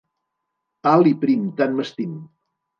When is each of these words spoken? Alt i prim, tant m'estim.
Alt 0.93 1.11
i 1.11 1.13
prim, 1.25 1.45
tant 1.61 1.79
m'estim. 1.79 2.19